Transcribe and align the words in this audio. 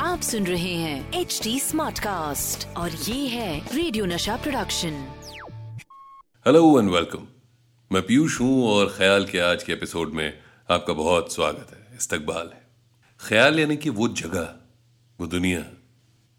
आप 0.00 0.20
सुन 0.22 0.46
रहे 0.46 0.74
हैं 0.74 1.12
एच 1.12 1.40
डी 1.42 1.60
स्मार्ट 1.60 1.98
कास्ट 1.98 2.76
और 2.76 2.90
ये 2.90 3.28
है 3.28 3.76
radio 3.76 4.06
Nasha 4.06 4.36
production 4.36 5.08
hello 6.46 6.80
and 6.80 6.90
welcome 6.90 7.26
मैं 7.92 8.02
पीयूष 8.02 8.40
हूँ 8.40 8.68
और 8.68 8.94
ख्याल 8.98 9.26
के 9.26 9.38
आज 9.38 9.62
के 9.62 9.72
एपिसोड 9.72 10.12
में 10.12 10.38
आपका 10.70 10.92
बहुत 10.92 11.34
स्वागत 11.34 11.66
है। 11.70 11.96
इस्तकबाल 11.96 12.50
है। 12.54 12.66
ख्याल 13.28 13.60
यानी 13.60 13.76
कि 13.76 13.90
वो 13.90 14.08
जगह 14.08 14.54
वो 15.20 15.26
दुनिया 15.26 15.64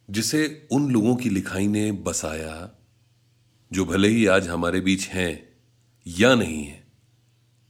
जिसे 0.09 0.67
उन 0.71 0.91
लोगों 0.91 1.15
की 1.15 1.29
लिखाई 1.29 1.67
ने 1.67 1.91
बसाया 1.91 2.71
जो 3.73 3.85
भले 3.85 4.07
ही 4.07 4.25
आज 4.25 4.47
हमारे 4.47 4.81
बीच 4.81 5.07
हैं 5.07 5.49
या 6.07 6.35
नहीं 6.35 6.65
है 6.65 6.84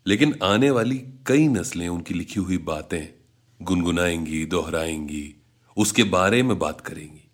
लेकिन 0.08 0.40
आने 0.44 0.72
वाली 0.72 0.98
कई 1.28 1.48
नस्लें 1.48 1.88
उनकी 1.90 2.14
लिखी 2.14 2.40
हुई 2.40 2.58
बातें 2.58 3.14
गुनगुनाएँगी, 3.62 4.46
दोहराएँगी, 4.46 5.36
उसके 5.78 6.04
बारे 6.04 6.44
में 6.44 6.60
बात 6.60 6.82
करेंगी। 6.82 7.32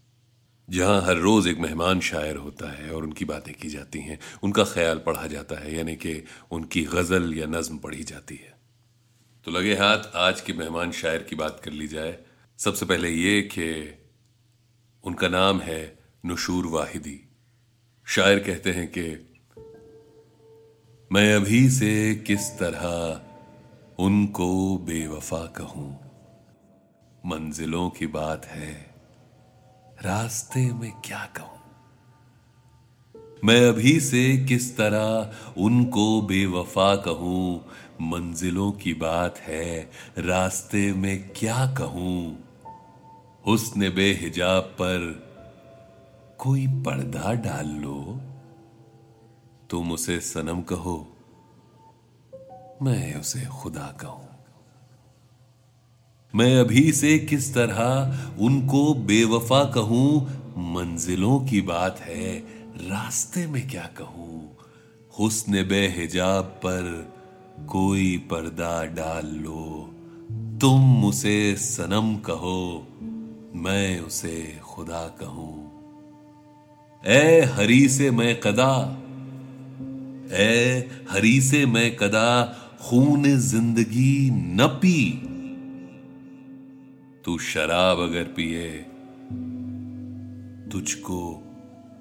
जहाँ 0.70 1.02
हर 1.02 1.18
रोज 1.18 1.48
एक 1.48 1.58
मेहमान 1.58 2.00
शायर 2.00 2.36
होता 2.36 2.72
है 2.72 2.96
और 2.96 3.04
उनकी 3.04 3.26
बातें 3.26 3.54
की 3.54 3.70
जाती 3.70 4.00
हैं, 4.00 4.20
उनका 4.44 4.64
ख्याल 4.64 4.98
पढ़ा 4.98 5.28
जाता 5.28 5.56
है, 5.56 5.76
यानी 5.76 5.96
कि 5.96 6.24
उनकी 6.52 6.84
गज़ल 6.84 7.34
या 7.34 7.46
नज्म 7.46 7.78
पढ़ी 7.78 8.04
जाती 8.04 8.36
है। 8.36 8.60
तो 9.46 9.52
लगे 9.52 9.74
हाथ, 9.74 9.98
आज 10.16 10.42
के 10.42 10.54
मेहमान 10.54 10.92
शायर 10.92 11.24
की 11.24 11.36
बात 11.36 11.62
कर 11.64 11.72
ली 11.72 11.88
जाए। 11.88 12.18
सबसे 12.58 12.86
पहले 12.86 13.10
ये 13.10 13.42
कि 13.42 13.94
उनका 15.04 15.28
नाम 15.28 15.60
है 15.60 16.00
नशूर 16.26 16.66
वाहिदी। 16.66 17.30
शायर 18.06 18.40
कहते 18.40 18.72
हैं 18.72 18.88
कि 18.88 19.31
मैं 21.14 21.36
अभी 21.36 21.70
से 21.70 22.16
किस 22.16 22.60
तरह 22.60 23.22
उनको 24.04 24.78
बेवफा 24.78 25.46
कहूँ? 25.46 26.00
मंजिलों 27.26 27.90
की 27.90 28.08
बात 28.08 28.46
है, 28.46 28.96
रास्ते 30.04 30.74
में 30.74 30.92
क्या 30.92 31.30
कहूँ? 31.38 31.60
मैं 33.44 33.70
अभी 33.70 34.00
से 34.00 34.38
किस 34.38 34.78
तरह 34.78 35.34
उनको 35.58 36.22
बेवफा 36.22 36.96
कहूँ? 36.96 37.66
मंजिलों 38.02 38.72
की 38.72 38.94
बात 38.94 39.38
है, 39.38 39.92
रास्ते 40.18 40.94
में 40.94 41.30
क्या 41.30 41.74
कहूँ? 41.74 42.38
हुस्न 43.48 43.90
बेहिजाब 43.90 44.64
पर 44.64 45.24
कोई 46.38 46.68
पर्दा 46.68 47.34
डाल 47.34 47.68
लो। 47.68 48.22
तुम 49.72 49.92
उसे 49.92 50.20
सनम 50.20 50.62
कहो, 50.62 50.98
मैं 52.82 53.16
उसे 53.16 53.46
खुदा 53.46 53.86
कहूँ। 54.02 54.28
मैं 56.34 56.56
अभी 56.60 56.92
से 56.92 57.18
किस 57.20 57.54
तरह 57.54 57.84
उनको 58.40 58.94
बेवफा 58.94 59.64
कहूँ, 59.64 60.22
मंजिलों 60.74 61.40
की 61.40 61.62
बात 61.62 62.00
है, 62.00 62.38
रास्ते 62.90 63.46
में 63.48 63.68
क्या 63.70 63.86
कहूँ? 63.98 64.58
हुस्न 65.20 65.64
बेहिजाब 65.64 66.44
पर 66.44 66.90
कोई 67.70 68.18
पर्दा 68.32 68.84
डाल 68.86 69.28
लो। 69.36 69.94
तुम 70.62 71.06
उसे 71.06 71.56
सनम 71.56 72.16
कहो, 72.18 72.88
मैं 73.56 74.00
उसे 74.00 74.60
खुदा 74.64 75.08
कहूँ। 75.22 75.56
ए 77.04 77.42
हरी 77.54 77.88
से 77.90 78.12
मैं 78.12 78.40
कदा 78.40 78.74
ए 80.32 80.90
हरी 81.10 81.42
से 81.42 81.66
मैं 81.66 81.96
कदा 81.96 82.32
खून 82.82 83.24
ज़िंदगी 83.38 84.30
न 84.32 84.68
पी। 84.82 85.12
तू 87.26 87.38
शराब 87.38 88.00
अगर 88.00 88.24
पिए, 88.24 88.70
तुझको 90.72 91.20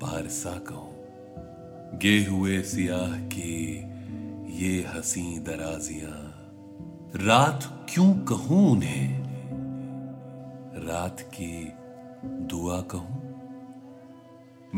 पारसा 0.01 0.51
कहूँ। 0.51 1.99
गे 1.99 2.17
हुए 2.25 2.61
सियाह 2.63 3.17
की 3.29 3.77
ये 4.59 4.85
हसी 4.95 5.39
दराजियाँ, 5.39 6.19
रात 7.17 7.87
क्यों 7.89 8.12
कहूँ 8.15 8.71
उन्हें? 8.71 9.21
रात 10.87 11.21
की 11.21 11.73
दुआ 12.25 12.81
कहूँ? 12.81 13.19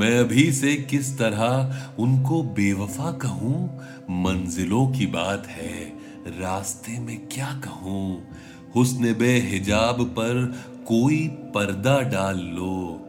मैं 0.02 0.18
अभी 0.18 0.52
से 0.52 0.74
किस 0.76 1.18
तरह 1.18 1.76
उनको 1.98 2.42
बेवफा 2.42 3.10
कहूँ? 3.12 3.80
मंजिलों 4.10 4.86
की 4.86 5.06
बात 5.06 5.46
है, 5.46 5.92
रास्ते 6.26 6.98
में 6.98 7.28
क्या 7.28 7.52
कहूँ? 7.64 8.22
हुस्न 8.74 9.12
बेहिजाब 9.14 10.02
पर 10.04 10.40
कोई 10.88 11.28
पर्दा 11.28 12.00
डाल 12.00 12.38
लो। 12.38 13.08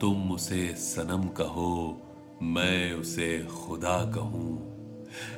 तुम 0.00 0.32
उसे 0.32 0.66
सनम 0.78 1.28
कहो, 1.28 2.02
मैं 2.42 2.92
उसे 2.92 3.38
खुदा 3.38 4.04
कहूँ। 4.04 4.58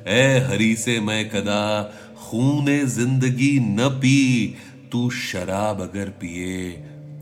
ए 0.07 0.39
हरी 0.39 0.75
से 0.75 0.99
मैं 0.99 1.29
कदा 1.29 1.83
खून 2.17 2.85
ज़िंदगी 2.87 3.59
न 3.59 3.89
पी, 3.89 4.55
तू 4.91 5.09
शराब 5.09 5.81
अगर 5.81 6.09
पिए, 6.09 6.71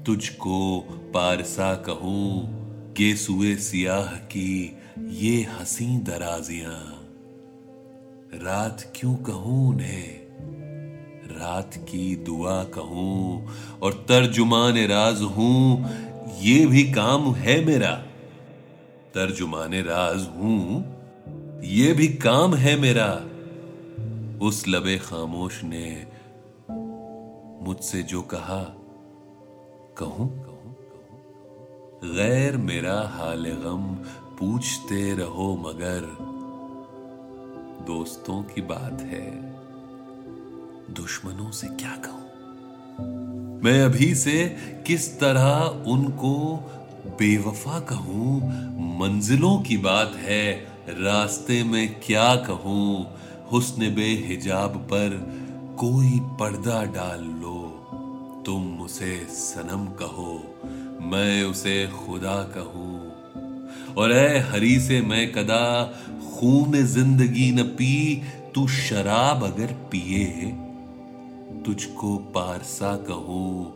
तुझको 0.06 0.80
पारसा 1.14 1.76
कहूँ। 1.76 2.59
गेसुए 3.00 3.56
सियाह 3.56 4.06
की 4.06 4.78
ये 5.08 5.44
हसी 5.44 5.98
दराजियाँ। 5.98 7.08
रात 8.34 8.94
क्यों 8.96 9.16
कहूँ 9.16 9.70
उन्हें? 9.70 10.20
रात 11.32 11.72
की 11.76 12.16
दुआ 12.16 12.64
कहूँ 12.64 13.48
और 13.82 13.94
तर्जुमान 13.94 14.78
राज 14.78 15.22
हूँ, 15.22 15.90
ये 16.40 16.66
भी 16.66 16.84
काम 16.84 17.34
है 17.34 17.66
मेरा। 17.66 17.92
तर्जुमान 19.14 19.74
राज 19.74 20.22
हूँ, 20.22 20.86
ये 21.64 21.94
भी 21.94 22.08
काम 22.08 22.56
है 22.56 22.76
मेरा। 22.76 23.26
उस 24.46 24.68
लबे 24.68 24.98
खामोश 24.98 25.64
ने 25.64 26.08
मुझसे 27.66 28.04
जो 28.04 28.22
कहा, 28.22 28.76
कहूँ? 29.98 30.49
गैर 32.04 32.58
मेरा 32.58 33.00
हाल 33.16 33.46
गम 33.46 33.84
पूछते 34.38 35.14
रहो 35.14 35.56
मगर। 35.56 36.06
दोस्तों 37.88 38.44
की 38.44 38.62
बात 38.62 39.02
है, 39.02 39.32
दुश्मनों 40.94 41.52
से 41.52 41.68
क्या 41.68 41.96
कहूँ? 41.96 43.62
मैं 43.64 43.82
अभी 43.82 44.16
से 44.16 44.58
किस 44.88 45.20
तरह 45.20 45.84
उनको 45.88 46.36
बेवफा 47.20 47.80
कहूँ? 47.80 48.42
मंजिलों 49.00 49.58
की 49.60 49.78
बात 49.78 50.16
है, 50.16 50.54
रास्ते 50.90 51.64
में 51.64 52.00
क्या 52.00 52.36
कहूँ? 52.36 53.08
हुस्न 53.52 53.96
बेहिजाब 53.96 54.78
पर 54.94 55.18
कोई 55.80 56.20
पर्दा 56.20 56.84
डाल 56.84 57.24
लो, 57.42 57.60
तुम 58.46 58.82
उसे 58.82 59.18
सनम 59.30 59.86
कहो। 59.86 60.44
मैं 61.02 61.44
उसे 61.44 61.88
खुदा 61.88 62.44
कहूँ। 62.44 63.00
और 63.94 64.12
ए 64.12 64.38
हरी 64.38 64.80
से 64.80 65.02
मैं 65.02 65.32
कदा 65.32 65.94
खून 66.32 66.84
ज़िंदगी 66.84 67.52
न 67.52 67.64
पी, 67.64 68.22
तू 68.56 68.68
शराब 68.68 69.44
अगर 69.44 69.66
पिए, 69.66 70.26
तुझको 71.66 72.18
पारसा 72.18 72.96
कहूँ, 72.96 73.74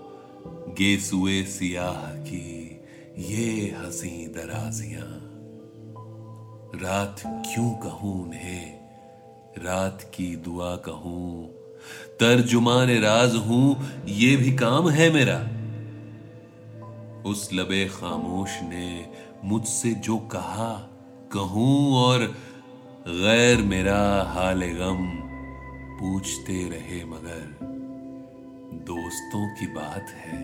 गेसुए 0.77 1.43
सियाह 1.43 2.15
की 2.15 2.81
ये 3.17 3.75
हसी 3.79 4.27
दराजियाँ। 4.27 5.29
रात 6.75 7.21
क्यों 7.25 7.71
कहूँ 7.71 8.23
उन्हें? 8.23 8.79
रात 9.57 10.11
की 10.15 10.35
दुआ 10.35 10.75
कहूँ। 10.75 11.47
तर्जुमान 12.19 12.89
राज 12.89 13.35
हूँ, 13.35 13.89
ये 14.07 14.35
भी 14.35 14.51
काम 14.51 14.89
है 14.89 15.13
मेरा। 15.13 15.62
उस 17.25 17.49
लबे 17.53 17.85
खामोश 17.85 18.59
ने 18.63 19.11
मुझसे 19.43 19.91
जो 19.91 20.17
कहा, 20.17 20.89
कहूँ 21.31 21.95
और 21.95 22.19
गैर 23.07 23.61
मेरा 23.61 24.23
हाल 24.23 24.63
गम 24.63 25.05
पूछते 25.99 26.69
रहे 26.69 27.05
मगर 27.05 27.73
दोस्तों 28.73 29.55
की 29.55 29.67
बात 29.67 30.09
है, 30.09 30.41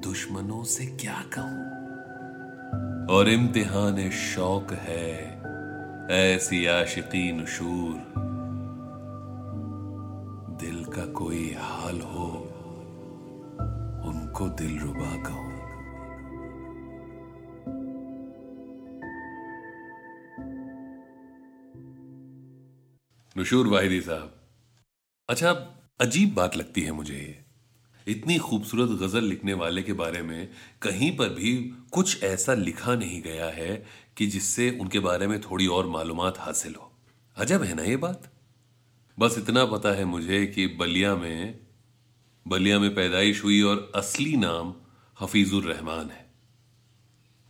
दुश्मनों 0.00 0.64
से 0.64 0.86
क्या 0.86 1.22
कहूँ? 1.38 1.76
और 3.16 3.28
इम्तिहान 3.28 4.10
शौक 4.10 4.72
है, 4.72 5.40
ऐसी 6.10 6.66
आशिकी 6.66 7.32
नशूर, 7.32 8.12
दिल 10.60 10.84
का 10.84 11.06
कोई 11.06 11.54
हाल 11.58 12.00
हो। 12.00 12.55
उनको 14.36 14.48
दिल 14.48 14.78
रुबा 14.78 15.10
कहूँ 15.16 15.44
नशूर 23.36 23.66
वाहिदी 23.66 24.00
साहब। 24.00 24.34
अच्छा 25.28 25.50
अजीब 26.00 26.34
बात 26.34 26.56
लगती 26.56 26.82
है 26.82 26.92
मुझे 26.92 27.14
ये। 27.14 27.44
इतनी 28.06 28.38
खूबसूरत 28.38 28.90
गज़ल 29.00 29.24
लिखने 29.24 29.54
वाले 29.54 29.82
के 29.82 29.92
बारे 29.92 30.22
में 30.22 30.48
कहीं 30.82 31.16
पर 31.16 31.28
भी 31.28 31.56
कुछ 31.92 32.22
ऐसा 32.24 32.54
लिखा 32.54 32.94
नहीं 32.94 33.22
गया 33.22 33.46
है 33.46 33.76
कि 34.16 34.26
जिससे 34.26 34.70
उनके 34.80 34.98
बारे 34.98 35.26
में 35.26 35.40
थोड़ी 35.40 35.66
और 35.66 35.86
मालूम 35.86 36.20
हासिल 36.20 36.74
हो। 36.74 36.92
अजब 37.36 37.62
है 37.62 37.74
ना 37.74 37.82
ये 37.82 37.96
बात? 37.96 38.32
बस 39.18 39.38
इतना 39.38 39.64
पता 39.64 39.88
है 39.88 40.04
मुझे 40.04 40.46
कि 40.46 40.66
बलिया 40.66 41.16
में 41.16 41.65
बलिया 42.46 42.78
में 42.78 42.94
पैदाइश 42.94 43.42
हुई 43.44 43.60
और 43.62 43.90
असली 43.96 44.36
नाम 44.36 44.74
हफीजुर 45.16 45.64
रहमान 45.64 46.10
है। 46.10 46.24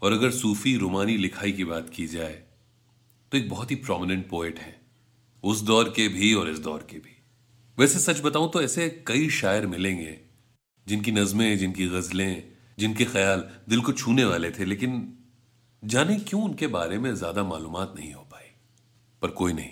और 0.03 0.13
अगर 0.13 0.31
सूफी 0.33 0.77
रुमानी 0.77 1.17
लिखाई 1.17 1.53
की 1.53 1.65
बात 1.65 1.91
की 1.91 2.07
जाए 2.09 2.43
तो 3.33 3.39
एक 3.39 3.49
बहुत 3.49 3.71
ही 3.71 3.77
प्रोमिनेंट 3.77 4.29
पोएट 4.29 4.59
है, 4.59 4.75
उस 5.45 5.61
दौर 5.63 5.93
के 5.97 6.09
भी 6.09 6.33
और 6.35 6.51
इस 6.51 6.59
दौर 6.61 6.87
के 6.91 6.99
भी। 6.99 7.17
वैसे 7.79 7.99
सच 8.01 8.21
बताऊँ 8.21 8.51
तो 8.53 8.63
ऐसे 8.63 8.89
कई 9.07 9.29
शायर 9.33 9.67
मिलेंगे, 9.67 10.19
जिनकी 10.87 11.13
नज़में, 11.13 11.59
जिनकी 11.59 11.87
गज़लें, 11.89 12.43
जिनके 12.79 13.05
ख्याल 13.07 13.45
दिल 13.69 13.81
को 13.81 13.93
छूने 13.95 14.25
वाले 14.25 14.51
थे, 14.51 14.65
लेकिन 14.65 15.13
जाने 15.83 16.19
क्यों 16.21 16.43
उनके 16.43 16.67
बारे 16.69 16.99
में 16.99 17.15
ज़्यादा 17.15 17.45
मालूम 17.45 17.77
नहीं 17.79 18.13
हो 18.13 18.23
पाई। 18.23 18.51
पर 19.23 19.31
कोई 19.33 19.53
नहीं, 19.53 19.71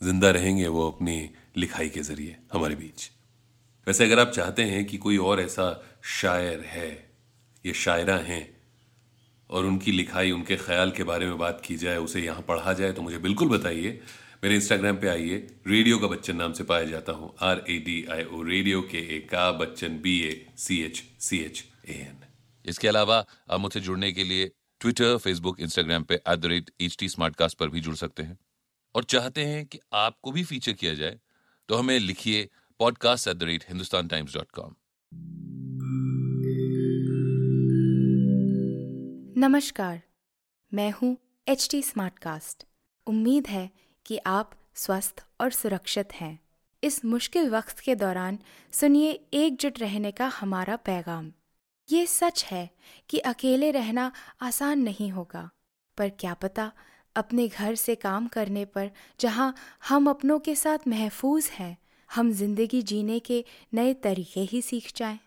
ज़िंदा 0.00 0.30
रहेंगे 0.30 0.68
वो 0.68 0.90
अपनी 0.90 1.30
लिखाई 1.56 1.88
के 1.88 2.02
ज़रिए, 2.02 2.36
हमारे 2.52 2.74
बीच। 2.76 3.10
वैसे 3.86 4.04
अगर 4.04 4.18
आप 4.18 4.30
चाहते 4.30 4.62
हैं 4.64 4.84
कि 4.86 4.96
कोई 4.98 5.16
और 5.18 5.40
ऐसा 5.40 5.66
शायर 6.12 6.60
है, 6.66 6.90
ये 7.64 7.72
शायरा 7.74 8.16
हैं, 8.18 8.48
और 9.50 9.64
उनकी 9.66 9.92
लिखाई, 9.92 10.30
उनके 10.30 10.56
ख्याल 10.56 10.90
के 10.90 11.04
बारे 11.04 11.26
में 11.26 11.38
बात 11.38 11.62
की 11.64 11.76
जाए, 11.76 11.96
उसे 11.98 12.20
यहाँ 12.20 12.42
पढ़ा 12.48 12.72
जाए 12.72 12.92
तो 12.92 13.02
मुझे 13.02 13.18
बिल्कुल 13.18 13.48
बताइए। 13.48 14.00
मेरे 14.44 14.54
इंस्टाग्राम 14.54 14.96
पे 14.96 15.08
आइए 15.08 15.36
रेडियो 15.66 15.98
का 15.98 16.06
बच्चन 16.06 16.36
नाम 16.36 16.52
से 16.52 16.64
पाया 16.64 16.84
जाता 16.84 17.12
हूँ 17.12 17.32
R 17.42 17.64
A 17.70 17.76
D 17.78 18.04
I 18.10 18.24
O 18.24 18.42
radio 18.42 18.80
के 18.82 18.98
ए 19.16 19.18
का 19.30 19.50
Bachchan 19.54 19.98
B 20.02 20.18
A 20.20 20.30
C 20.58 20.80
H 20.82 21.02
C 21.20 21.38
H 21.38 21.64
A 21.88 21.92
N 21.92 22.24
इसके 22.64 22.88
अलावा, 22.88 23.24
आप 23.50 23.60
मुझसे 23.60 23.80
जुड़ने 23.80 24.12
के 24.12 24.24
लिए 24.24 24.50
ट्विटर 24.80 25.16
फेसबुक 25.18 25.60
इंस्टाग्राम 25.60 26.02
पे 26.02 26.14
at 26.14 26.38
the 26.38 26.46
rate 26.46 26.70
H 26.80 26.96
T 27.00 27.08
पर 27.18 27.68
भी 27.68 27.80
जुड़ 27.80 27.94
सकते 27.96 28.22
हैं। 28.22 28.38
और 28.94 29.04
चाहते 29.06 29.44
हैं 29.44 29.64
कि 29.66 29.78
आपको 29.94 30.32
भी 30.32 30.44
फीचर 30.44 30.72
किया 30.74 30.94
जाए 30.94 31.18
तो 31.68 31.76
हमें 31.76 31.98
लिखिए 31.98 32.48
podcast 32.80 33.28
at 33.28 33.36
the 33.36 33.42
rate 33.42 33.64
Hindustan 33.68 34.08
Times 34.08 34.34
dot 34.34 34.50
com 34.50 34.74
नमस्कार, 39.36 40.00
मैं 40.74 40.90
हूँ 40.90 41.16
एच 41.48 41.68
टी 41.70 41.82
उम्मीद 43.06 43.46
है 43.46 43.70
कि 44.06 44.18
आप 44.26 44.50
स्वस्थ 44.74 45.24
और 45.40 45.50
सुरक्षित 45.50 46.12
हैं। 46.12 46.38
इस 46.82 47.04
मुश्किल 47.04 47.50
वक्त 47.50 47.78
के 47.78 47.94
दौरान 47.94 48.38
सुनिए 48.72 49.10
एकजुट 49.32 49.78
रहने 49.78 50.12
का 50.12 50.26
हमारा 50.26 50.76
पैगाम। 50.76 51.32
ये 51.88 52.06
सच 52.06 52.44
है 52.44 52.70
कि 53.08 53.18
अकेले 53.18 53.70
रहना 53.70 54.12
आसान 54.42 54.78
नहीं 54.78 55.10
होगा, 55.10 55.50
पर 55.98 56.08
क्या 56.08 56.34
पता 56.34 56.72
अपने 57.16 57.48
घर 57.48 57.74
से 57.74 57.94
काम 57.94 58.28
करने 58.28 58.64
पर 58.64 58.90
जहाँ 59.20 59.54
हम 59.88 60.10
अपनों 60.10 60.38
के 60.38 60.54
साथ 60.54 60.88
महफूज 60.88 61.46
हैं 61.46 61.76
हम 62.10 62.30
ज़िंदगी 62.32 62.82
जीने 62.82 63.18
के 63.20 63.44
नए 63.74 63.92
तरीके 64.02 64.40
ही 64.42 64.62
सीख 64.62 64.90
जाएँ। 64.96 65.18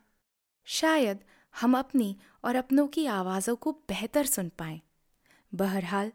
शायद 0.67 1.19
हम 1.53 1.77
अपनी 1.77 2.15
और 2.45 2.55
अपनों 2.55 2.87
की 2.87 3.05
आवाज़ों 3.07 3.55
को 3.55 3.71
बेहतर 3.89 4.25
सुन 4.25 4.49
पाएँ। 4.59 4.79
बहरहाल, 5.51 6.11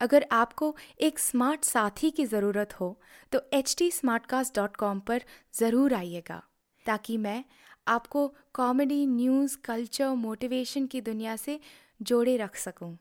अगर 0.00 0.26
आपको 0.32 0.74
एक 1.00 1.18
स्मार्ट 1.18 1.64
साथी 1.64 2.10
की 2.10 2.24
ज़रूरत 2.26 2.72
हो 2.80 2.98
तो 3.32 3.40
एच 3.52 3.74
टी 3.78 3.90
पर 4.04 5.22
ज़रूर 5.54 5.94
आइएगा, 5.94 6.42
ताकि 6.86 7.16
मैं 7.16 7.44
आपको 7.88 8.26
कॉमेडी 8.54 9.06
न्यूज़ 9.06 9.56
कल्चर 9.64 10.08
मोटिवेशन 10.16 10.86
की 10.86 11.00
दुनिया 11.00 11.36
से 11.36 11.58
जोड़े 12.00 12.36
रख 12.36 12.56
सकूँ। 12.56 12.96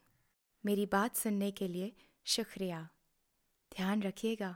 मेरी 0.63 0.85
बात 0.85 1.15
सुनने 1.15 1.51
के 1.51 1.67
लिए 1.67 1.91
शुक्रिया 2.25 2.88
ध्यान 3.71 4.01
रखिएगा 4.01 4.56